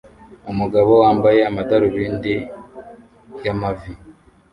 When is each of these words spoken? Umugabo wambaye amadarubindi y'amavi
Umugabo 0.51 0.91
wambaye 1.01 1.39
amadarubindi 1.49 2.33
y'amavi 3.43 3.93